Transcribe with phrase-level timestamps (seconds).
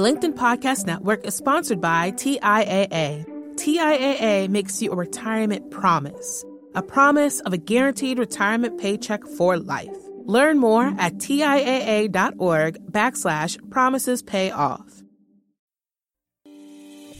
[0.00, 3.26] The LinkedIn Podcast Network is sponsored by TIAA.
[3.56, 6.42] TIAA makes you a retirement promise,
[6.74, 9.94] a promise of a guaranteed retirement paycheck for life.
[10.24, 15.02] Learn more at TIAA.org backslash promises pay off.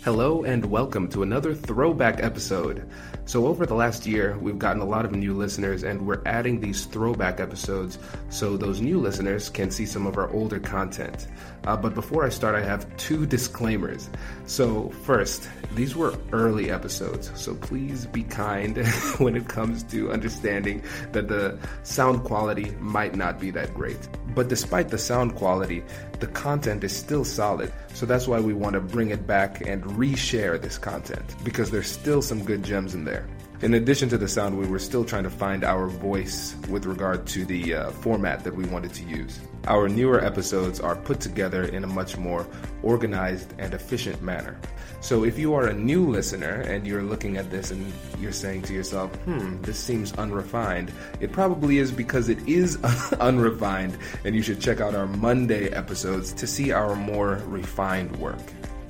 [0.03, 2.89] Hello and welcome to another throwback episode.
[3.27, 6.59] So, over the last year, we've gotten a lot of new listeners, and we're adding
[6.59, 7.99] these throwback episodes
[8.31, 11.29] so those new listeners can see some of our older content.
[11.65, 14.09] Uh, but before I start, I have two disclaimers.
[14.47, 18.79] So, first, these were early episodes, so please be kind
[19.19, 24.09] when it comes to understanding that the sound quality might not be that great.
[24.35, 25.83] But despite the sound quality,
[26.19, 27.73] the content is still solid.
[27.95, 31.91] So that's why we want to bring it back and reshare this content because there's
[31.91, 33.27] still some good gems in there.
[33.63, 37.27] In addition to the sound, we were still trying to find our voice with regard
[37.27, 39.39] to the uh, format that we wanted to use.
[39.67, 42.47] Our newer episodes are put together in a much more
[42.83, 44.59] organized and efficient manner.
[45.03, 48.63] So if you are a new listener and you're looking at this and you're saying
[48.63, 52.83] to yourself, hmm, this seems unrefined, it probably is because it is
[53.21, 58.41] unrefined, and you should check out our Monday episodes to see our more refined work.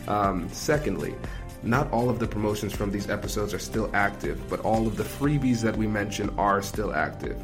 [0.06, 1.14] Um, secondly,
[1.62, 5.05] not all of the promotions from these episodes are still active, but all of the
[5.05, 7.39] freebies that we mention are still active.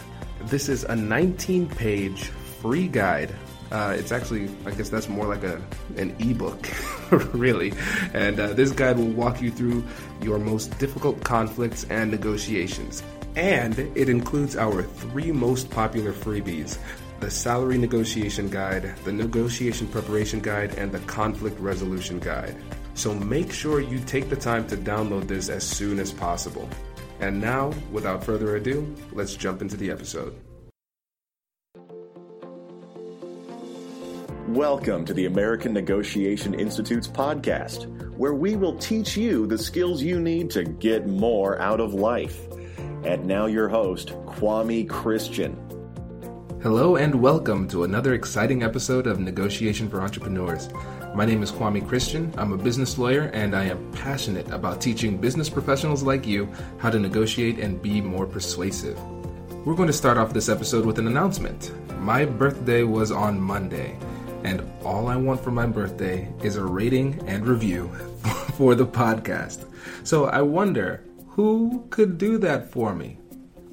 [0.43, 2.25] This is a 19 page
[2.61, 3.35] free guide.
[3.71, 5.61] Uh, it's actually, I guess that's more like a
[5.97, 6.67] an ebook,
[7.35, 7.73] really.
[8.15, 9.85] And uh, this guide will walk you through
[10.23, 13.03] your most difficult conflicts and negotiations.
[13.37, 16.79] And it includes our three most popular freebies
[17.21, 22.57] the Salary Negotiation Guide, the Negotiation Preparation Guide, and the Conflict Resolution Guide.
[22.95, 26.69] So make sure you take the time to download this as soon as possible.
[27.21, 30.37] And now, without further ado, let's jump into the episode.
[34.47, 37.87] Welcome to the American Negotiation Institute's podcast,
[38.17, 42.47] where we will teach you the skills you need to get more out of life.
[43.05, 45.57] And now, your host, Kwame Christian.
[46.63, 50.69] Hello, and welcome to another exciting episode of Negotiation for Entrepreneurs.
[51.15, 52.33] My name is Kwame Christian.
[52.37, 56.49] I'm a business lawyer and I am passionate about teaching business professionals like you
[56.79, 58.99] how to negotiate and be more persuasive.
[59.65, 61.73] We're going to start off this episode with an announcement.
[62.01, 63.99] My birthday was on Monday,
[64.45, 67.89] and all I want for my birthday is a rating and review
[68.55, 69.65] for the podcast.
[70.05, 73.19] So I wonder who could do that for me?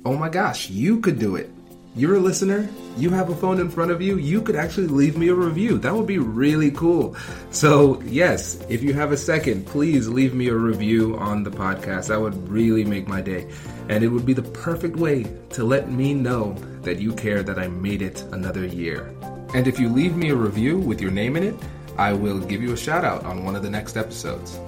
[0.03, 1.51] Oh my gosh, you could do it.
[1.97, 2.67] You're a listener,
[2.97, 5.77] you have a phone in front of you, you could actually leave me a review.
[5.77, 7.15] That would be really cool.
[7.51, 12.07] So, yes, if you have a second, please leave me a review on the podcast.
[12.07, 13.49] That would really make my day.
[13.87, 17.57] And it would be the perfect way to let me know that you care that
[17.57, 19.15] I made it another year.
[19.53, 21.55] And if you leave me a review with your name in it,
[21.97, 24.59] I will give you a shout out on one of the next episodes.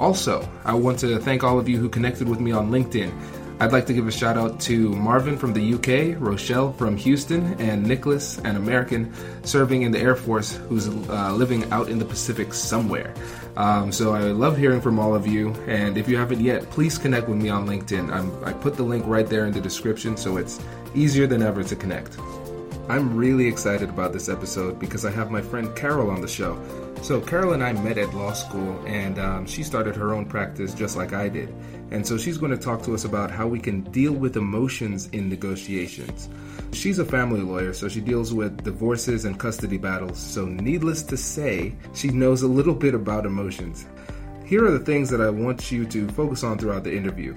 [0.00, 3.12] Also, I want to thank all of you who connected with me on LinkedIn.
[3.60, 7.60] I'd like to give a shout out to Marvin from the UK, Rochelle from Houston,
[7.60, 9.12] and Nicholas, an American
[9.44, 13.12] serving in the Air Force who's uh, living out in the Pacific somewhere.
[13.58, 16.96] Um, so I love hearing from all of you, and if you haven't yet, please
[16.96, 18.10] connect with me on LinkedIn.
[18.10, 20.58] I'm, I put the link right there in the description, so it's
[20.94, 22.16] easier than ever to connect.
[22.88, 26.54] I'm really excited about this episode because I have my friend Carol on the show.
[27.02, 30.74] So, Carol and I met at law school, and um, she started her own practice
[30.74, 31.52] just like I did.
[31.90, 35.08] And so she's going to talk to us about how we can deal with emotions
[35.08, 36.28] in negotiations.
[36.72, 40.18] She's a family lawyer, so she deals with divorces and custody battles.
[40.18, 43.86] So, needless to say, she knows a little bit about emotions.
[44.44, 47.34] Here are the things that I want you to focus on throughout the interview.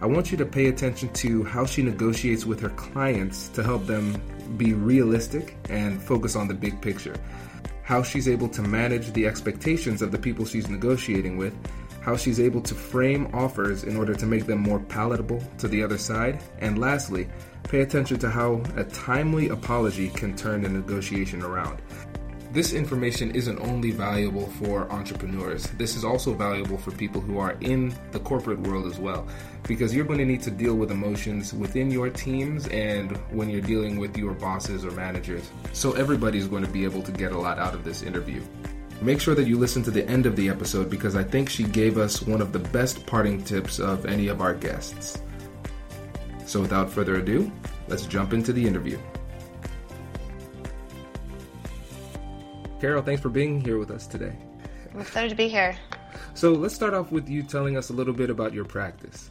[0.00, 3.86] I want you to pay attention to how she negotiates with her clients to help
[3.86, 4.20] them
[4.56, 7.14] be realistic and focus on the big picture.
[7.86, 11.54] How she's able to manage the expectations of the people she's negotiating with
[12.06, 15.82] how she's able to frame offers in order to make them more palatable to the
[15.82, 17.26] other side, and lastly,
[17.64, 21.82] pay attention to how a timely apology can turn a negotiation around.
[22.52, 27.56] This information isn't only valuable for entrepreneurs, this is also valuable for people who are
[27.60, 29.26] in the corporate world as well,
[29.66, 33.60] because you're going to need to deal with emotions within your teams and when you're
[33.60, 35.50] dealing with your bosses or managers.
[35.72, 38.42] So everybody's going to be able to get a lot out of this interview.
[39.02, 41.64] Make sure that you listen to the end of the episode because I think she
[41.64, 45.20] gave us one of the best parting tips of any of our guests.
[46.46, 47.50] So, without further ado,
[47.88, 48.98] let's jump into the interview.
[52.80, 54.36] Carol, thanks for being here with us today.
[54.92, 55.76] I'm excited to be here.
[56.34, 59.30] So, let's start off with you telling us a little bit about your practice.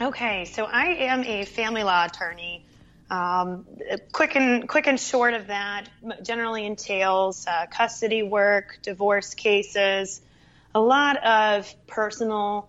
[0.00, 2.66] Okay, so I am a family law attorney.
[3.10, 3.66] Um,
[4.12, 5.88] quick and quick and short of that,
[6.22, 10.20] generally entails uh, custody work, divorce cases,
[10.74, 12.68] a lot of personal,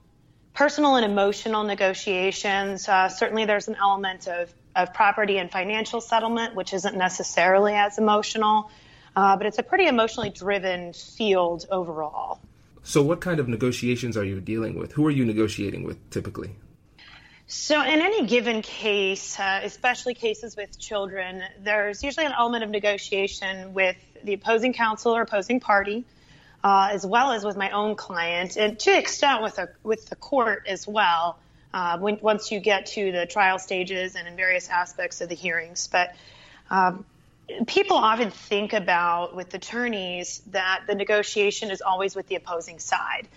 [0.54, 2.88] personal and emotional negotiations.
[2.88, 7.98] Uh, certainly, there's an element of of property and financial settlement, which isn't necessarily as
[7.98, 8.72] emotional,
[9.16, 12.40] uh, but it's a pretty emotionally driven field overall.
[12.84, 14.92] So, what kind of negotiations are you dealing with?
[14.94, 16.52] Who are you negotiating with typically?
[17.48, 22.70] So, in any given case, uh, especially cases with children, there's usually an element of
[22.70, 26.06] negotiation with the opposing counsel or opposing party,
[26.64, 30.10] uh, as well as with my own client, and to an extent with a, with
[30.10, 31.40] the court as well.
[31.74, 35.34] Uh, when, once you get to the trial stages and in various aspects of the
[35.34, 36.14] hearings, but
[36.70, 37.04] um,
[37.68, 43.28] people often think about with attorneys that the negotiation is always with the opposing side,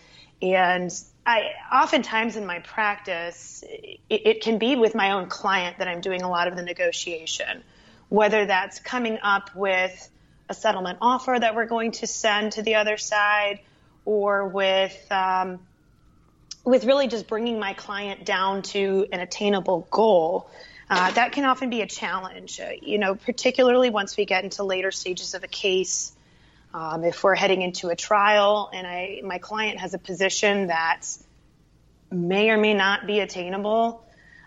[0.42, 0.90] and
[1.26, 6.00] I oftentimes in my practice, it, it, can be with my own client that I'm
[6.00, 7.64] doing a lot of the negotiation,
[8.08, 10.08] whether that's coming up with
[10.48, 13.60] a settlement offer that we're going to send to the other side,
[14.04, 15.58] or with um,
[16.64, 20.50] with really just bringing my client down to an attainable goal.
[20.88, 24.62] Uh, that can often be a challenge, uh, you know, particularly once we get into
[24.62, 26.12] later stages of a case
[26.72, 31.06] um, if we're heading into a trial and I, my client has a position that
[32.10, 34.04] may or may not be attainable,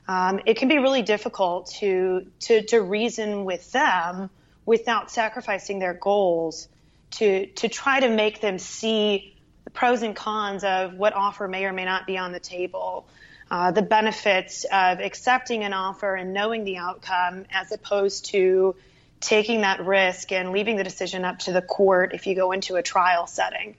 [0.08, 4.30] um, it can be really difficult to, to, to reason with them
[4.66, 6.68] without sacrificing their goals
[7.12, 11.66] to, to try to make them see the pros and cons of what offer may
[11.66, 13.08] or may not be on the table.
[13.52, 18.76] Uh, the benefits of accepting an offer and knowing the outcome as opposed to
[19.20, 22.76] taking that risk and leaving the decision up to the court if you go into
[22.76, 23.76] a trial setting.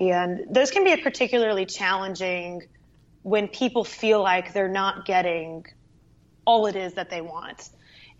[0.00, 2.62] And those can be particularly challenging
[3.22, 5.64] when people feel like they're not getting
[6.44, 7.70] all it is that they want.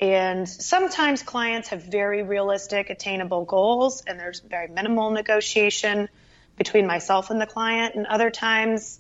[0.01, 6.09] And sometimes clients have very realistic, attainable goals, and there's very minimal negotiation
[6.57, 7.95] between myself and the client.
[7.95, 8.99] And other times,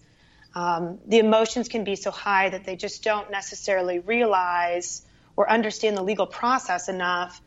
[0.54, 5.02] um, the emotions can be so high that they just don't necessarily realize
[5.36, 7.40] or understand the legal process enough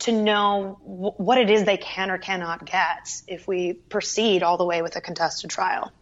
[0.00, 4.56] to know w- what it is they can or cannot get if we proceed all
[4.56, 5.92] the way with a contested trial.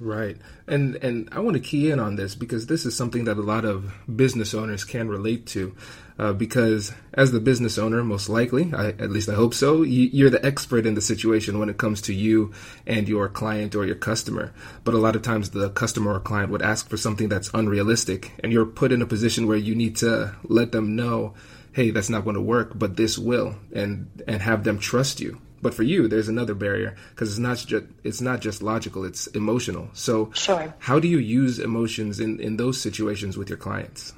[0.00, 0.36] Right.
[0.68, 3.42] And and I want to key in on this because this is something that a
[3.42, 5.74] lot of business owners can relate to.
[6.18, 10.26] Uh, because as the business owner, most likely, I, at least I hope so, you,
[10.26, 12.52] are the expert in the situation when it comes to you
[12.88, 14.52] and your client or your customer.
[14.82, 18.32] But a lot of times the customer or client would ask for something that's unrealistic,
[18.40, 21.34] and you're put in a position where you need to let them know
[21.72, 25.40] hey, that's not going to work, but this will, and and have them trust you.
[25.60, 29.26] But for you, there's another barrier because it's not just it's not just logical; it's
[29.28, 29.88] emotional.
[29.92, 30.74] So, sure.
[30.78, 34.14] how do you use emotions in in those situations with your clients?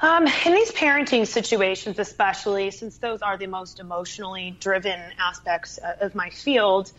[0.00, 6.14] Um, in these parenting situations, especially since those are the most emotionally driven aspects of
[6.14, 6.92] my field,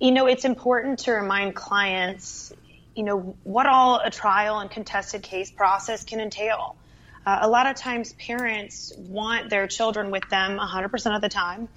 [0.00, 2.52] you know, it's important to remind clients,
[2.96, 6.76] you know, what all a trial and contested case process can entail.
[7.26, 11.68] Uh, a lot of times parents want their children with them 100% of the time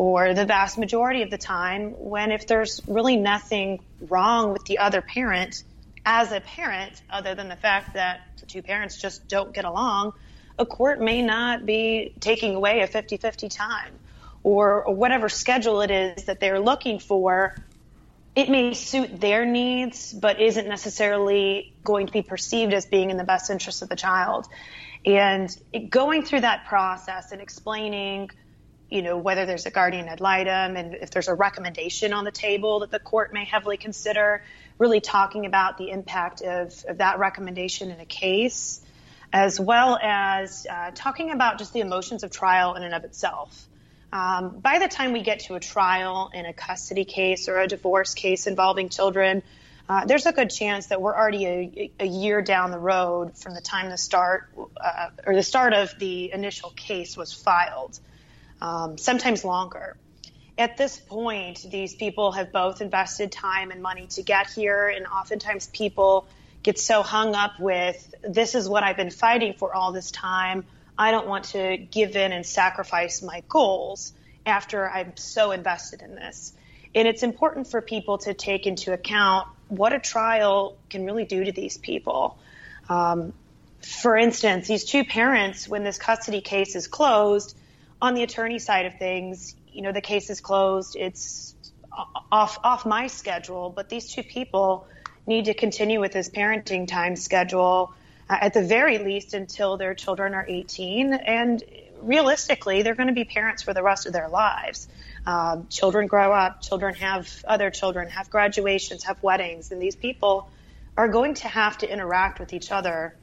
[0.00, 3.78] or the vast majority of the time when if there's really nothing
[4.08, 5.62] wrong with the other parent
[6.06, 10.14] as a parent other than the fact that the two parents just don't get along
[10.58, 13.92] a court may not be taking away a 50-50 time
[14.42, 17.54] or, or whatever schedule it is that they're looking for.
[18.34, 23.18] It may suit their needs but isn't necessarily going to be perceived as being in
[23.18, 24.46] the best interest of the child.
[25.04, 25.54] And
[25.90, 28.30] going through that process and explaining,
[28.90, 32.30] you know, whether there's a guardian ad litem and if there's a recommendation on the
[32.30, 34.42] table that the court may heavily consider,
[34.78, 38.80] really talking about the impact of, of that recommendation in a case,
[39.32, 43.66] as well as uh, talking about just the emotions of trial in and of itself.
[44.12, 47.68] Um, by the time we get to a trial in a custody case or a
[47.68, 49.44] divorce case involving children,
[49.88, 53.54] uh, there's a good chance that we're already a, a, year down the road from
[53.54, 54.48] the time the start
[54.80, 57.98] uh, or the start of the initial case was filed,
[58.60, 59.96] um, sometimes longer.
[60.58, 65.06] At this point, these people have both invested time and money to get here, and
[65.06, 66.26] oftentimes people
[66.62, 70.64] get so hung up with this is what I've been fighting for all this time.
[70.98, 74.12] I don't want to give in and sacrifice my goals
[74.44, 76.52] after I'm so invested in this.
[76.94, 81.44] And it's important for people to take into account what a trial can really do
[81.44, 82.36] to these people.
[82.88, 83.32] Um,
[83.80, 87.56] for instance, these two parents, when this custody case is closed,
[88.02, 90.96] on the attorney side of things, you know, the case is closed.
[90.96, 91.54] It's
[92.32, 94.86] off off my schedule, but these two people
[95.26, 97.92] need to continue with this parenting time schedule
[98.28, 101.62] uh, at the very least until their children are 18 and
[102.00, 104.88] realistically they're going to be parents for the rest of their lives.
[105.26, 110.48] Um, children grow up children have other children have graduations have weddings and these people
[110.96, 113.14] are going to have to interact with each other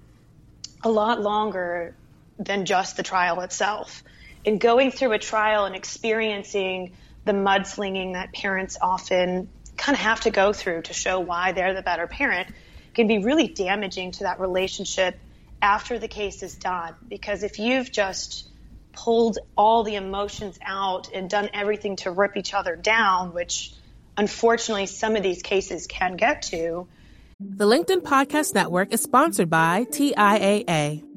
[0.84, 1.96] a lot longer
[2.38, 4.04] than just the trial itself
[4.48, 6.94] in going through a trial and experiencing
[7.26, 11.74] the mudslinging that parents often kind of have to go through to show why they're
[11.74, 12.48] the better parent
[12.94, 15.20] can be really damaging to that relationship
[15.62, 16.96] after the case is done.
[17.10, 18.48] Because if you've just
[18.94, 23.74] pulled all the emotions out and done everything to rip each other down, which
[24.16, 26.88] unfortunately some of these cases can get to.
[27.42, 31.17] The LinkedIn Podcast Network is sponsored by TIAA.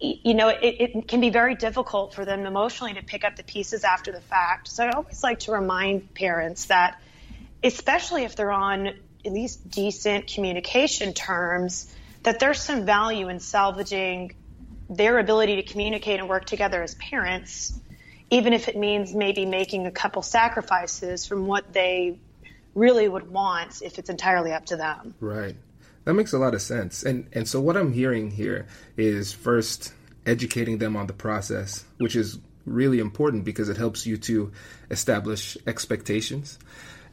[0.00, 3.42] you know, it, it, can be very difficult for them emotionally to pick up the
[3.42, 4.68] pieces after the fact.
[4.68, 7.00] So I always like to remind parents that,
[7.62, 14.34] especially if they're on at least decent communication terms, that there's some value in salvaging
[14.88, 17.78] their ability to communicate and work together as parents,
[18.30, 22.18] even if it means maybe making a couple sacrifices from what they
[22.74, 25.14] really would want if it's entirely up to them.
[25.20, 25.56] Right.
[26.10, 27.04] That makes a lot of sense.
[27.04, 29.94] And and so what I'm hearing here is first
[30.26, 34.50] educating them on the process, which is really important because it helps you to
[34.90, 36.58] establish expectations.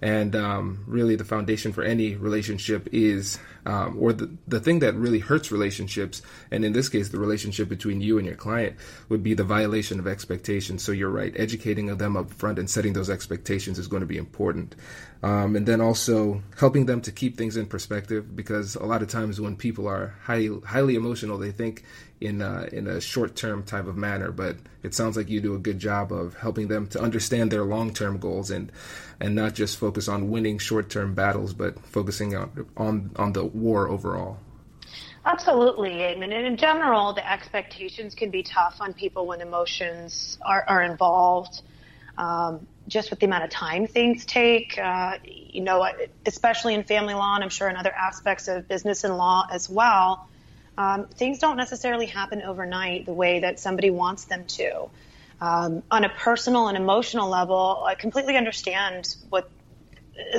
[0.01, 3.37] And um, really, the foundation for any relationship is,
[3.67, 6.21] um, or the, the thing that really hurts relationships,
[6.51, 8.77] and in this case, the relationship between you and your client,
[9.09, 10.81] would be the violation of expectations.
[10.81, 14.17] So you're right, educating them up front and setting those expectations is going to be
[14.17, 14.75] important.
[15.21, 19.09] Um, and then also helping them to keep things in perspective because a lot of
[19.09, 21.83] times when people are highly, highly emotional, they think
[22.21, 24.31] in a, in a short term type of manner.
[24.31, 27.63] But it sounds like you do a good job of helping them to understand their
[27.63, 28.71] long term goals and
[29.19, 33.43] and not just focus on winning short term battles, but focusing on, on on the
[33.61, 34.37] war overall.
[35.25, 36.05] Absolutely.
[36.05, 40.83] I mean, in general, the expectations can be tough on people when emotions are, are
[40.83, 41.61] involved.
[42.17, 45.87] Um, just with the amount of time things take, uh, you know,
[46.25, 49.69] especially in family law, and I'm sure in other aspects of business and law as
[49.69, 50.27] well,
[50.77, 54.89] um, things don't necessarily happen overnight the way that somebody wants them to.
[55.41, 59.49] Um, on a personal and emotional level, I completely understand what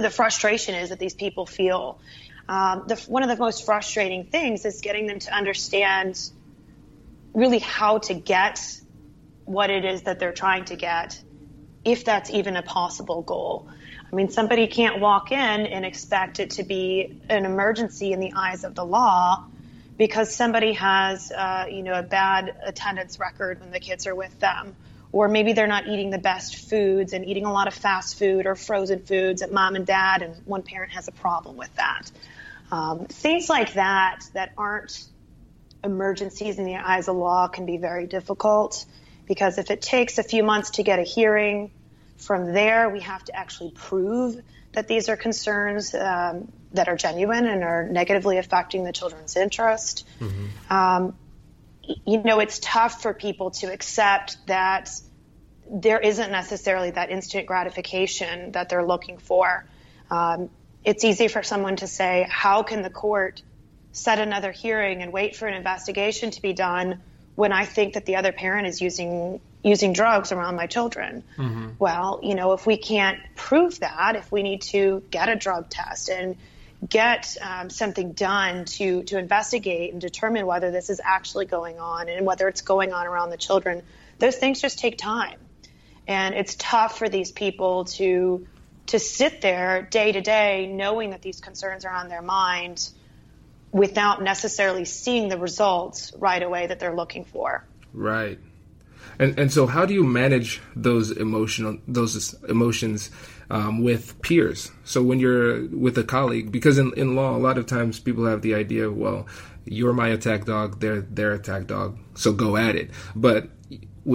[0.01, 1.99] the frustration is that these people feel.
[2.49, 6.19] Um, the, one of the most frustrating things is getting them to understand
[7.35, 8.81] really how to get
[9.45, 11.21] what it is that they're trying to get
[11.85, 13.69] if that's even a possible goal.
[14.11, 18.33] I mean, somebody can't walk in and expect it to be an emergency in the
[18.35, 19.45] eyes of the law
[19.99, 24.39] because somebody has, uh, you know, a bad attendance record when the kids are with
[24.39, 24.75] them.
[25.11, 28.47] Or maybe they're not eating the best foods and eating a lot of fast food
[28.47, 32.11] or frozen foods at mom and dad, and one parent has a problem with that.
[32.71, 35.05] Um, things like that that aren't
[35.83, 38.85] emergencies in the eyes of law can be very difficult
[39.27, 41.71] because if it takes a few months to get a hearing,
[42.19, 47.47] from there, we have to actually prove that these are concerns um, that are genuine
[47.47, 50.07] and are negatively affecting the children's interest.
[50.21, 50.73] Mm-hmm.
[50.73, 51.17] Um,
[52.05, 54.91] you know, it's tough for people to accept that
[55.71, 59.65] there isn't necessarily that instant gratification that they're looking for.
[60.11, 60.51] Um,
[60.85, 63.43] it's easy for someone to say, How can the court
[63.93, 67.01] set another hearing and wait for an investigation to be done
[67.35, 71.25] when I think that the other parent is using using drugs around my children.
[71.37, 71.71] Mm-hmm.
[71.79, 75.69] Well, you know, if we can't prove that, if we need to get a drug
[75.69, 76.37] test and
[76.89, 82.09] get um, something done to to investigate and determine whether this is actually going on
[82.09, 83.83] and whether it's going on around the children,
[84.19, 85.39] those things just take time,
[86.07, 88.47] and it's tough for these people to
[88.89, 92.91] to sit there day to day knowing that these concerns are on their mind
[93.71, 97.65] without necessarily seeing the results right away that they're looking for.
[97.93, 98.39] Right.
[99.19, 103.11] And and so how do you manage those emotional those emotions
[103.51, 104.71] um, with peers?
[104.85, 108.27] So when you're with a colleague, because in, in law a lot of times people
[108.27, 109.27] have the idea, well,
[109.65, 112.91] you're my attack dog, they're their attack dog, so go at it.
[113.15, 113.51] But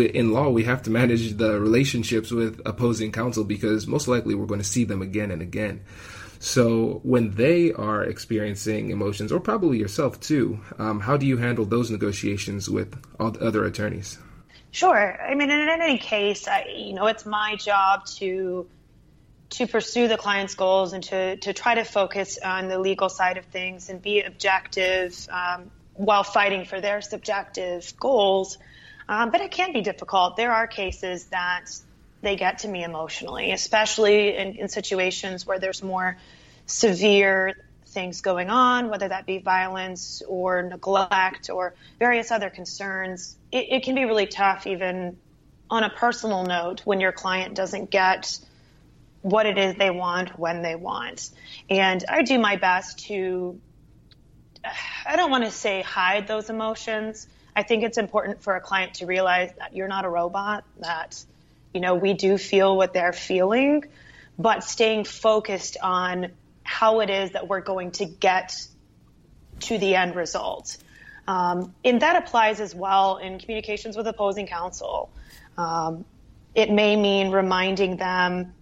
[0.01, 4.45] in law, we have to manage the relationships with opposing counsel because most likely we're
[4.45, 5.81] going to see them again and again.
[6.39, 11.63] So when they are experiencing emotions, or probably yourself too, um, how do you handle
[11.63, 14.19] those negotiations with other attorneys?
[14.71, 15.21] Sure.
[15.21, 18.67] I mean, in any case, I, you know, it's my job to
[19.51, 23.37] to pursue the client's goals and to to try to focus on the legal side
[23.37, 28.57] of things and be objective um, while fighting for their subjective goals.
[29.07, 30.37] Um, but it can be difficult.
[30.37, 31.65] There are cases that
[32.21, 36.17] they get to me emotionally, especially in, in situations where there's more
[36.65, 37.53] severe
[37.87, 43.35] things going on, whether that be violence or neglect or various other concerns.
[43.51, 45.17] It, it can be really tough, even
[45.69, 48.39] on a personal note, when your client doesn't get
[49.21, 51.29] what it is they want when they want.
[51.69, 53.59] And I do my best to,
[55.05, 57.27] I don't want to say hide those emotions.
[57.55, 61.23] I think it's important for a client to realize that you're not a robot, that,
[61.73, 63.85] you know, we do feel what they're feeling,
[64.39, 66.31] but staying focused on
[66.63, 68.65] how it is that we're going to get
[69.61, 70.77] to the end result.
[71.27, 75.09] Um, and that applies as well in communications with opposing counsel.
[75.57, 76.05] Um,
[76.55, 78.53] it may mean reminding them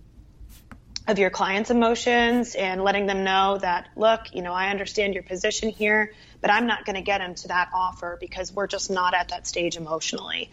[1.07, 5.23] of your client's emotions and letting them know that, look, you know, I understand your
[5.23, 9.13] position here, but I'm not going to get into that offer because we're just not
[9.13, 10.49] at that stage emotionally.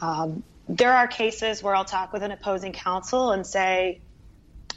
[0.00, 4.00] Um, there are cases where I'll talk with an opposing counsel and say,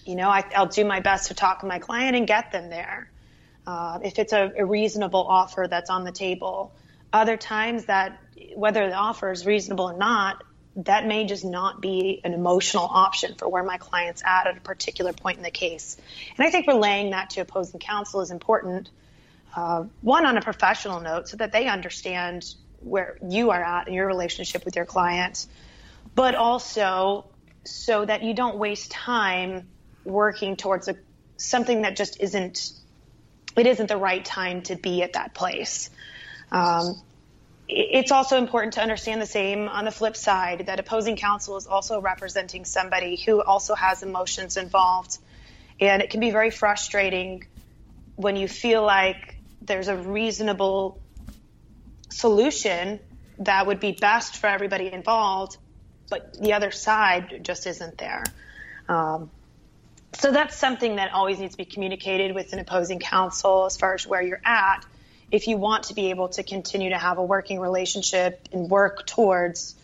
[0.06, 2.70] you know, I, will do my best to talk to my client and get them
[2.70, 3.10] there.
[3.66, 6.74] Uh, if it's a, a, reasonable offer that's on the table.
[7.12, 8.20] Other times that
[8.56, 10.44] whether the offer is reasonable or not,
[10.76, 14.62] that may just not be an emotional option for where my client's at at a
[14.62, 15.98] particular point in the case.
[16.38, 18.90] And I think relaying that to opposing counsel is important.
[19.56, 22.46] Uh, one on a professional note, so that they understand
[22.82, 25.48] where you are at in your relationship with your client,
[26.16, 27.26] but also
[27.66, 29.68] so that you don't waste time
[30.06, 30.96] working towards a,
[31.38, 32.72] something that just isn't
[33.58, 35.90] it isn't the right time to be at that place.
[36.52, 37.02] Um,
[37.68, 41.68] it's also important to understand the same on the flip side that opposing counsel is
[41.68, 45.18] also representing somebody who also has emotions involved.
[45.80, 47.44] And it can be very frustrating
[48.16, 51.00] when you feel like there's a reasonable
[52.10, 53.00] solution
[53.40, 55.58] that would be best for everybody involved,
[56.10, 58.24] but the other side just isn't there.
[58.88, 59.30] Um,
[60.14, 63.94] so that's something that always needs to be communicated with an opposing counsel as far
[63.94, 64.86] as where you're at
[65.32, 69.06] if you want to be able to continue to have a working relationship and work
[69.06, 69.76] towards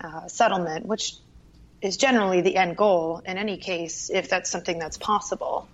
[0.00, 1.14] uh, settlement, which
[1.80, 5.68] is generally the end goal in any case, if that's something that's possible.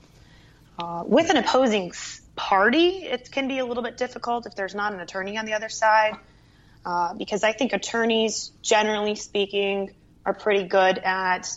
[0.79, 1.93] Uh, with an opposing
[2.39, 5.55] party, it can be a little bit difficult if there's not an attorney on the
[5.55, 6.15] other side,
[6.87, 9.91] uh, because I think attorneys, generally speaking,
[10.25, 11.51] are pretty good at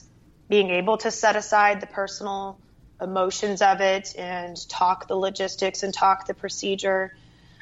[0.49, 2.59] being able to set aside the personal
[2.99, 7.15] emotions of it and talk the logistics and talk the procedure.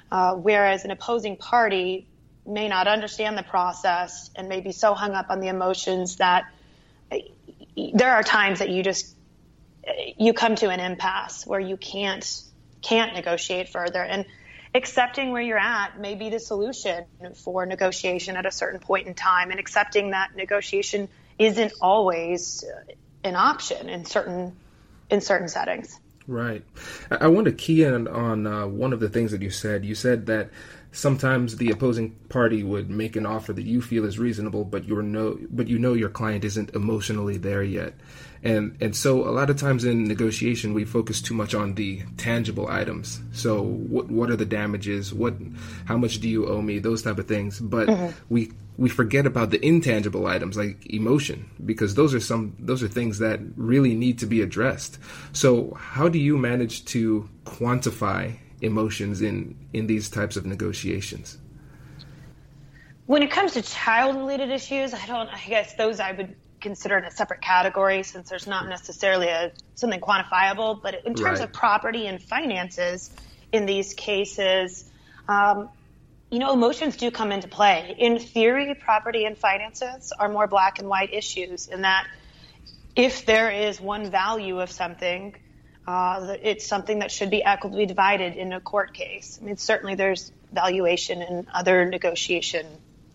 [0.09, 2.07] Uh, whereas an opposing party
[2.47, 6.45] may not understand the process and may be so hung up on the emotions that
[7.93, 9.15] there are times that you just
[10.17, 12.43] you come to an impasse where you can't
[12.81, 14.25] can't negotiate further and
[14.73, 17.05] accepting where you're at may be the solution
[17.43, 22.63] for negotiation at a certain point in time and accepting that negotiation isn't always
[23.23, 24.55] an option in certain
[25.09, 25.99] in certain settings.
[26.27, 26.63] Right.
[27.09, 29.83] I want to key in on uh, one of the things that you said.
[29.83, 30.51] You said that
[30.91, 35.01] sometimes the opposing party would make an offer that you feel is reasonable, but you
[35.01, 37.93] know, but you know your client isn't emotionally there yet.
[38.41, 42.01] And and so a lot of times in negotiation we focus too much on the
[42.17, 43.19] tangible items.
[43.33, 45.13] So what what are the damages?
[45.13, 45.35] What
[45.85, 46.79] how much do you owe me?
[46.79, 47.59] Those type of things.
[47.59, 48.11] But mm-hmm.
[48.29, 52.87] we we forget about the intangible items like emotion because those are some those are
[52.87, 54.99] things that really need to be addressed.
[55.33, 61.37] So how do you manage to quantify emotions in in these types of negotiations
[63.05, 66.97] when it comes to child related issues i don't i guess those i would consider
[66.97, 70.81] in a separate category since there's not necessarily a something quantifiable.
[70.81, 71.47] But in terms right.
[71.47, 73.11] of property and finances,
[73.51, 74.89] in these cases,
[75.27, 75.69] um,
[76.29, 77.95] you know, emotions do come into play.
[77.97, 82.07] In theory, property and finances are more black and white issues in that
[82.95, 85.35] if there is one value of something,
[85.87, 89.39] uh, it's something that should be equitably divided in a court case.
[89.41, 92.65] I mean, certainly there's valuation and other negotiation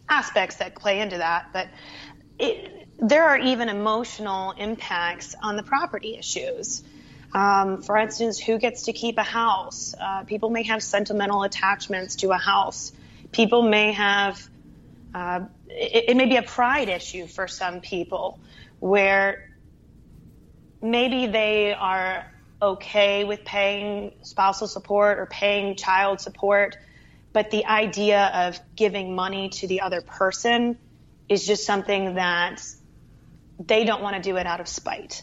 [0.09, 1.69] aspects that play into that, but
[2.39, 6.83] it, there are even emotional impacts on the property issues.
[7.33, 9.95] Um, for instance, who gets to keep a house?
[10.01, 12.93] Uh, people may have sentimental attachments to a house.
[13.33, 14.41] People may have,
[15.15, 18.39] uh, it, it may be a pride issue for some people
[18.79, 19.51] where
[20.81, 22.25] maybe they are
[22.65, 26.77] okay with paying spousal support or paying child support,
[27.33, 30.79] but the idea of giving money to the other person
[31.29, 32.63] is just something that
[33.59, 35.23] they don't want to do it out of spite.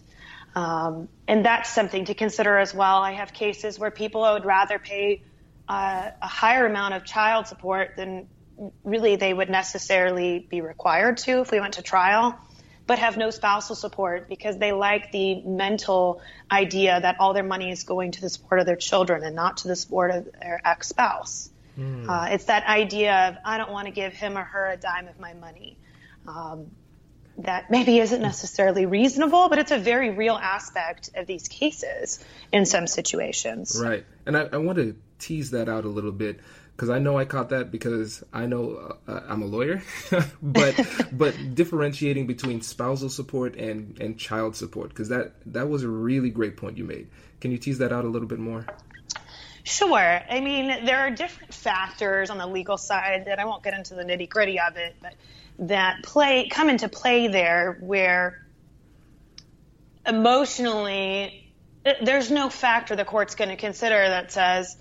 [0.56, 2.97] Um, and that's something to consider as well.
[2.97, 5.23] I have cases where people would rather pay
[5.67, 8.27] uh, a higher amount of child support than
[8.84, 12.38] really they would necessarily be required to if we went to trial,
[12.88, 17.72] but have no spousal support because they like the mental idea that all their money
[17.72, 20.62] is going to the support of their children and not to the support of their
[20.65, 21.50] ex spouse.
[21.78, 22.10] Mm.
[22.10, 25.08] Uh, it's that idea of, I don't want to give him or her a dime
[25.08, 25.78] of my money.
[26.28, 26.72] Um,
[27.38, 32.65] that maybe isn't necessarily reasonable, but it's a very real aspect of these cases in
[32.65, 33.80] some situations.
[33.82, 34.06] Right.
[34.26, 36.39] And I, I want to tease that out a little bit
[36.75, 39.81] because I know I caught that because I know uh, I'm a lawyer,
[40.41, 40.79] but
[41.12, 46.29] but differentiating between spousal support and and child support because that that was a really
[46.29, 47.07] great point you made.
[47.39, 48.65] Can you tease that out a little bit more?
[49.63, 50.21] Sure.
[50.29, 53.93] I mean, there are different factors on the legal side that I won't get into
[53.93, 55.13] the nitty gritty of it, but
[55.60, 58.43] that play come into play there where
[60.05, 61.51] emotionally
[62.03, 64.75] there's no factor the court's going to consider that says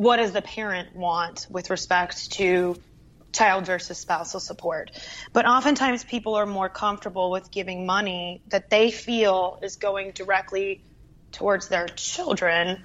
[0.00, 2.76] what does the parent want with respect to
[3.32, 4.90] child versus spousal support.
[5.32, 10.82] But oftentimes people are more comfortable with giving money that they feel is going directly
[11.30, 12.82] towards their children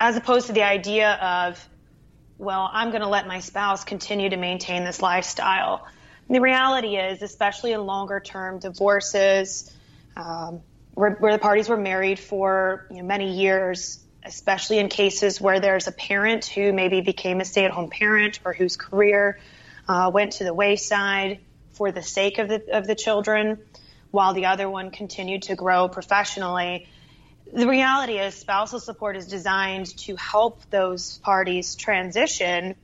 [0.00, 1.68] as opposed to the idea of,
[2.36, 5.86] well, I'm going to let my spouse continue to maintain this lifestyle
[6.28, 9.72] the reality is, especially in longer term divorces,
[10.16, 10.60] um,
[10.94, 15.60] where, where, the parties were married for you know, many years, especially in cases where
[15.60, 19.38] there's a parent who maybe became a stay at home parent or whose career
[19.88, 21.38] uh, went to the wayside
[21.72, 23.58] for the sake of the, of the children,
[24.10, 26.88] while the other one continued to grow professionally.
[27.52, 32.74] The reality is, spousal support is designed to help those parties transition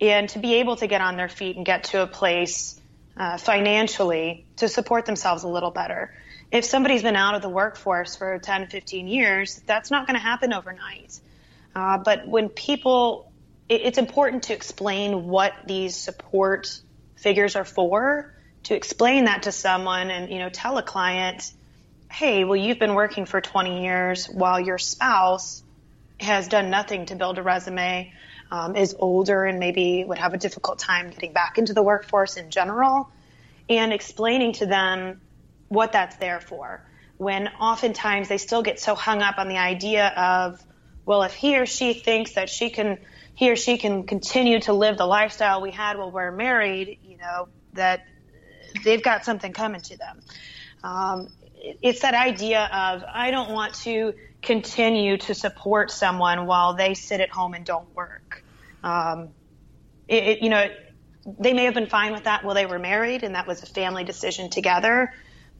[0.00, 2.80] and to be able to get on their feet and get to a place
[3.16, 6.10] uh, financially to support themselves a little better.
[6.52, 10.22] If somebody's been out of the workforce for 10, 15 years, that's not going to
[10.22, 11.18] happen overnight.
[11.74, 13.30] Uh, but when people,
[13.68, 16.80] it, it's important to explain what these support
[17.16, 18.34] figures are for,
[18.64, 21.52] to explain that to someone and, you know, tell a client,
[22.10, 25.62] hey, well, you've been working for 20 years while your spouse
[26.18, 28.12] has done nothing to build a resume
[28.50, 32.36] um, is older and maybe would have a difficult time getting back into the workforce
[32.36, 33.08] in general,
[33.68, 35.20] and explaining to them
[35.70, 36.84] what that's there for.
[37.16, 40.62] When oftentimes they still get so hung up on the idea of,
[41.06, 42.98] well, if he or she thinks that she can,
[43.34, 47.16] he or she can continue to live the lifestyle we had while we're married, you
[47.16, 48.04] know, that
[48.84, 50.20] they've got something coming to them.
[50.82, 51.28] Um,
[51.82, 57.20] it's that idea of I don't want to continue to support someone while they sit
[57.20, 58.42] at home and don't work.
[58.82, 59.28] Um,
[60.08, 60.66] it, it, you know,
[61.38, 63.66] they may have been fine with that while they were married, and that was a
[63.66, 65.12] family decision together.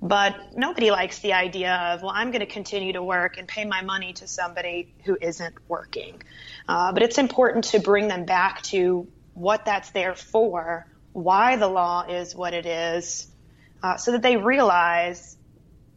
[0.03, 3.67] But nobody likes the idea of, well, I'm going to continue to work and pay
[3.67, 6.23] my money to somebody who isn't working.
[6.67, 11.69] Uh, but it's important to bring them back to what that's there for, why the
[11.69, 13.29] law is what it is,
[13.83, 15.37] uh, so that they realize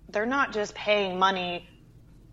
[0.10, 1.68] they're not just paying money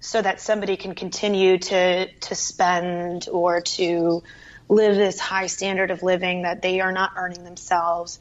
[0.00, 4.22] so that somebody can continue to to spend or to
[4.68, 8.18] live this high standard of living that they are not earning themselves.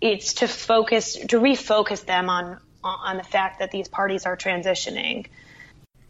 [0.00, 5.26] It's to focus to refocus them on on the fact that these parties are transitioning.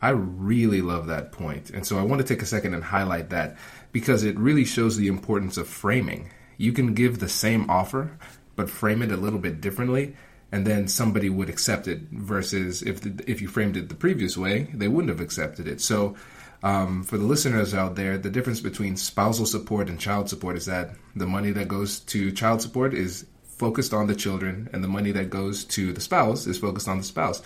[0.02, 1.70] I really love that point.
[1.70, 3.56] And so I want to take a second and highlight that
[3.92, 6.30] because it really shows the importance of framing.
[6.56, 8.16] You can give the same offer,
[8.56, 10.14] but frame it a little bit differently
[10.52, 14.36] and then somebody would accept it versus if the, if you framed it the previous
[14.36, 16.14] way they wouldn't have accepted it so
[16.62, 20.66] um, for the listeners out there the difference between spousal support and child support is
[20.66, 23.26] that the money that goes to child support is
[23.60, 26.98] focused on the children, and the money that goes to the spouse is focused on
[26.98, 27.42] the spouse.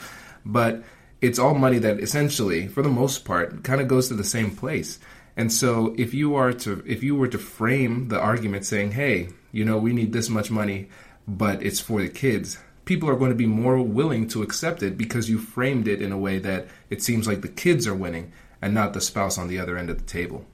[0.46, 0.84] But
[1.20, 4.54] it's all money that essentially, for the most part, kind of goes to the same
[4.54, 5.00] place.
[5.36, 9.30] And so if you are to if you were to frame the argument saying, "Hey,
[9.50, 10.88] you know, we need this much money,
[11.26, 14.96] but it's for the kids." People are going to be more willing to accept it
[14.96, 18.30] because you framed it in a way that it seems like the kids are winning
[18.60, 20.44] and not the spouse on the other end of the table.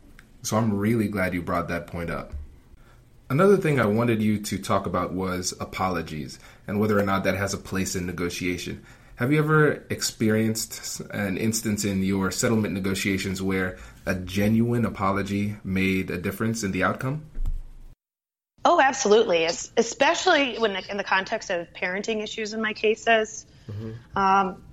[0.42, 2.32] So I'm really glad you brought that point up.
[3.30, 7.36] Another thing I wanted you to talk about was apologies and whether or not that
[7.36, 8.84] has a place in negotiation.
[9.14, 16.10] Have you ever experienced an instance in your settlement negotiations where a genuine apology made
[16.10, 17.22] a difference in the outcome?
[18.64, 19.44] Oh, absolutely.
[19.44, 23.46] Especially when in the context of parenting issues in my cases.
[23.70, 24.18] Mm-hmm.
[24.18, 24.64] Um,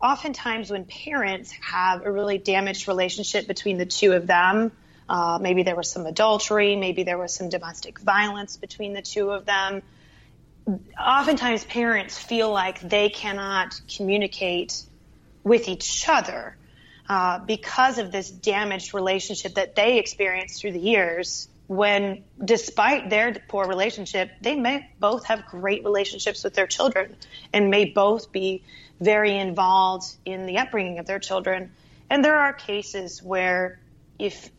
[0.00, 4.72] oftentimes, when parents have a really damaged relationship between the two of them,
[5.10, 9.30] uh, maybe there was some adultery, maybe there was some domestic violence between the two
[9.30, 9.82] of them
[10.98, 14.82] oftentimes parents feel like they cannot communicate
[15.42, 16.56] with each other
[17.08, 21.48] uh, because of this damaged relationship that they experienced through the years.
[21.66, 27.16] When, despite their poor relationship, they may both have great relationships with their children
[27.52, 28.64] and may both be
[29.00, 31.70] very involved in the upbringing of their children.
[32.10, 33.78] And there are cases where
[34.18, 34.50] if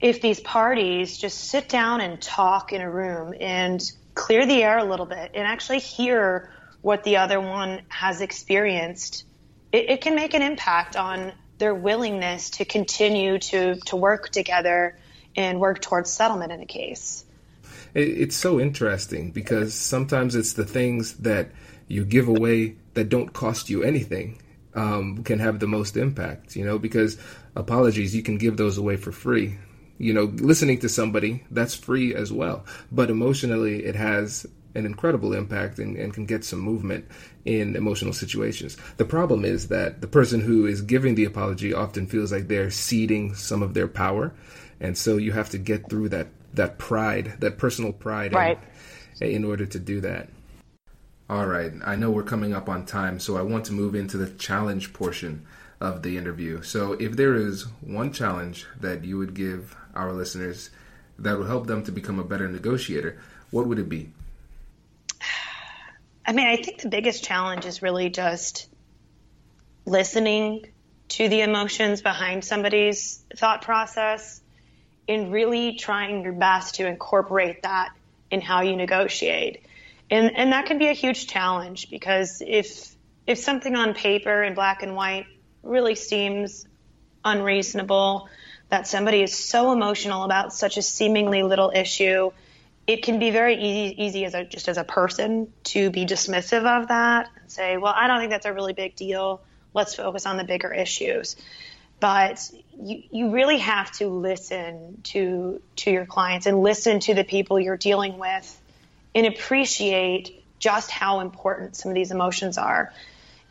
[0.00, 3.80] if these parties just sit down and talk in a room and
[4.14, 6.50] clear the air a little bit and actually hear
[6.82, 9.24] what the other one has experienced,
[9.72, 14.96] it, it can make an impact on their willingness to continue to, to work together
[15.34, 17.24] and work towards settlement in a case.
[17.94, 21.50] It's so interesting because sometimes it's the things that
[21.88, 24.42] you give away that don't cost you anything
[24.74, 27.16] um, can have the most impact, you know, because
[27.54, 29.56] apologies, you can give those away for free
[29.98, 32.64] you know, listening to somebody, that's free as well.
[32.92, 37.06] But emotionally, it has an incredible impact and, and, can get some movement
[37.46, 38.76] in emotional situations.
[38.98, 42.70] The problem is that the person who is giving the apology often feels like they're
[42.70, 44.34] ceding some of their power.
[44.78, 48.58] And so you have to get through that, that pride, that personal pride right.
[49.20, 50.28] in, in order to do that.
[51.28, 51.72] All right.
[51.84, 54.92] I know we're coming up on time, so I want to move into the challenge
[54.92, 55.46] portion
[55.80, 56.62] of the interview.
[56.62, 60.70] So, if there is one challenge that you would give our listeners
[61.18, 63.18] that will help them to become a better negotiator,
[63.50, 64.10] what would it be?
[66.26, 68.68] I mean, I think the biggest challenge is really just
[69.84, 70.66] listening
[71.08, 74.40] to the emotions behind somebody's thought process
[75.08, 77.90] and really trying your best to incorporate that
[78.30, 79.64] in how you negotiate.
[80.10, 82.94] And and that can be a huge challenge because if
[83.26, 85.26] if something on paper in black and white
[85.62, 86.66] really seems
[87.24, 88.28] unreasonable,
[88.68, 92.30] that somebody is so emotional about such a seemingly little issue,
[92.86, 96.64] it can be very easy, easy as a, just as a person to be dismissive
[96.64, 99.40] of that and say, well, I don't think that's a really big deal.
[99.74, 101.36] Let's focus on the bigger issues.
[101.98, 107.24] But you, you really have to listen to, to your clients and listen to the
[107.24, 108.60] people you're dealing with
[109.14, 112.92] and appreciate just how important some of these emotions are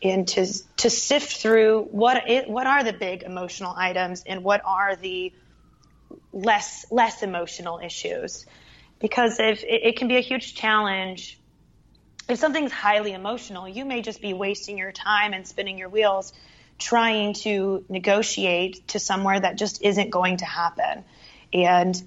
[0.02, 4.60] and to to sift through what it, what are the big emotional items and what
[4.64, 5.32] are the
[6.32, 8.46] less less emotional issues.
[9.00, 11.40] Because if it, it can be a huge challenge.
[12.28, 16.32] If something's highly emotional you may just be wasting your time and spinning your wheels
[16.78, 21.04] trying to negotiate to somewhere that just isn't going to happen.
[21.52, 22.00] And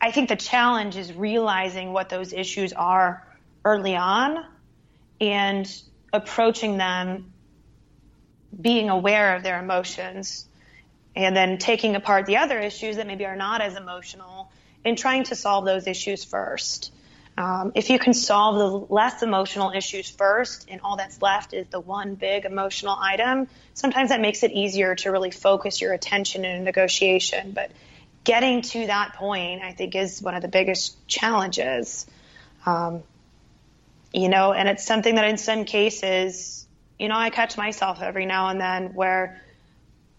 [0.00, 3.24] i think the challenge is realizing what those issues are
[3.64, 4.44] early on
[5.20, 7.32] and approaching them
[8.58, 10.46] being aware of their emotions
[11.14, 14.50] and then taking apart the other issues that maybe are not as emotional
[14.84, 16.92] and trying to solve those issues first.
[17.36, 21.66] Um, if you can solve the less emotional issues first and all that's left is
[21.68, 26.44] the one big emotional item, sometimes that makes it easier to really focus your attention
[26.44, 27.52] in a negotiation.
[27.52, 27.70] But
[28.24, 32.06] getting to that point, I think, is one of the biggest challenges.
[32.66, 33.02] Um,
[34.12, 36.66] you know, and it's something that in some cases,
[36.98, 39.40] you know, I catch myself every now and then where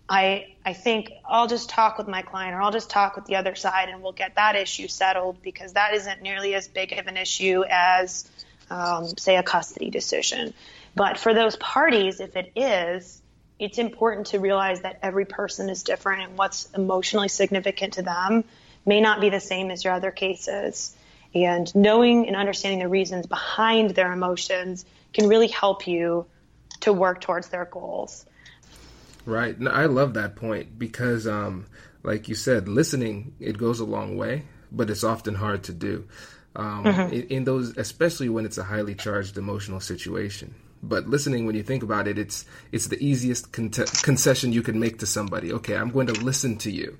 [0.09, 3.35] I I think I'll just talk with my client or I'll just talk with the
[3.35, 7.07] other side and we'll get that issue settled because that isn't nearly as big of
[7.07, 8.29] an issue as
[8.69, 10.53] um, say a custody decision.
[10.95, 13.21] But for those parties, if it is,
[13.59, 18.43] it's important to realize that every person is different and what's emotionally significant to them
[18.85, 20.95] may not be the same as your other cases.
[21.35, 26.25] And knowing and understanding the reasons behind their emotions can really help you
[26.81, 28.25] to work towards their goals.
[29.25, 29.59] Right.
[29.59, 31.65] No, I love that point because, um,
[32.03, 36.07] like you said, listening, it goes a long way, but it's often hard to do.
[36.55, 37.13] um, mm-hmm.
[37.13, 40.53] in, in those, especially when it's a highly charged emotional situation.
[40.81, 44.79] But listening, when you think about it, it's it's the easiest con- concession you can
[44.79, 45.53] make to somebody.
[45.53, 46.97] Okay, I'm going to listen to you.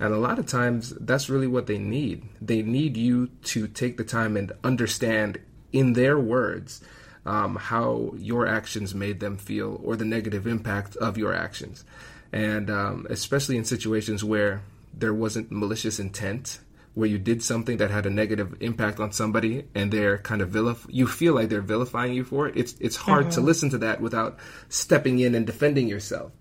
[0.00, 2.22] And a lot of times, that's really what they need.
[2.40, 5.38] They need you to take the time and understand,
[5.72, 6.80] in their words,
[7.26, 11.84] um, how your actions made them feel or the negative impact of your actions.
[12.32, 14.62] And um, especially in situations where
[14.94, 16.60] there wasn't malicious intent
[16.98, 20.50] where you did something that had a negative impact on somebody and they're kind of
[20.50, 23.34] vilif- you feel like they're vilifying you for it it's it's hard mm-hmm.
[23.34, 24.36] to listen to that without
[24.68, 26.32] stepping in and defending yourself.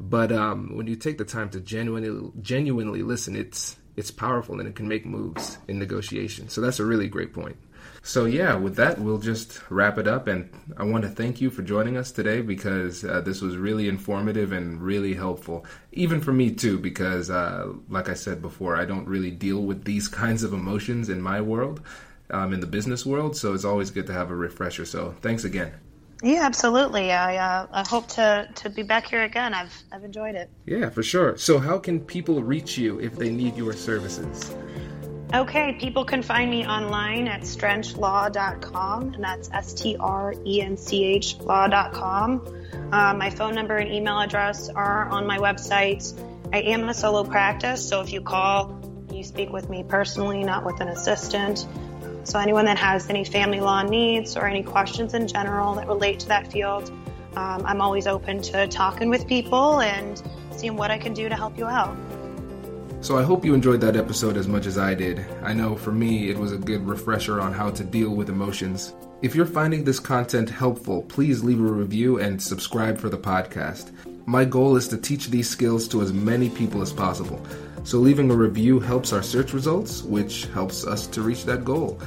[0.00, 4.66] But um, when you take the time to genuinely genuinely listen it's it's powerful and
[4.66, 6.48] it can make moves in negotiation.
[6.48, 7.56] So that's a really great point
[8.06, 10.28] so, yeah, with that, we'll just wrap it up.
[10.28, 13.88] And I want to thank you for joining us today because uh, this was really
[13.88, 18.84] informative and really helpful, even for me, too, because, uh, like I said before, I
[18.84, 21.80] don't really deal with these kinds of emotions in my world,
[22.30, 23.36] um, in the business world.
[23.36, 24.84] So, it's always good to have a refresher.
[24.84, 25.72] So, thanks again.
[26.22, 27.10] Yeah, absolutely.
[27.12, 29.52] I uh, I hope to, to be back here again.
[29.52, 30.48] I've I've enjoyed it.
[30.64, 31.36] Yeah, for sure.
[31.36, 34.54] So, how can people reach you if they need your services?
[35.34, 40.76] Okay, people can find me online at strenchlaw.com, and that's S T R E N
[40.76, 42.46] C H law.com.
[42.92, 46.16] Uh, my phone number and email address are on my website.
[46.52, 48.80] I am a solo practice, so if you call,
[49.12, 51.66] you speak with me personally, not with an assistant.
[52.22, 56.20] So, anyone that has any family law needs or any questions in general that relate
[56.20, 56.88] to that field,
[57.34, 61.34] um, I'm always open to talking with people and seeing what I can do to
[61.34, 61.96] help you out.
[63.06, 65.24] So I hope you enjoyed that episode as much as I did.
[65.40, 68.94] I know for me it was a good refresher on how to deal with emotions.
[69.22, 73.92] If you're finding this content helpful, please leave a review and subscribe for the podcast.
[74.26, 77.40] My goal is to teach these skills to as many people as possible.
[77.84, 82.00] So leaving a review helps our search results, which helps us to reach that goal.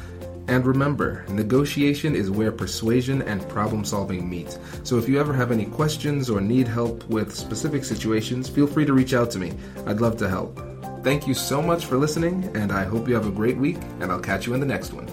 [0.50, 4.60] And remember, negotiation is where persuasion and problem solving meet.
[4.84, 8.84] So if you ever have any questions or need help with specific situations, feel free
[8.84, 9.54] to reach out to me.
[9.86, 10.69] I'd love to help.
[11.02, 14.12] Thank you so much for listening, and I hope you have a great week, and
[14.12, 15.08] I'll catch you in the next one.